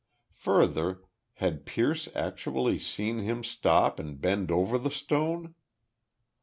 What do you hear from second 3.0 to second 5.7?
him stop and bend over the stone?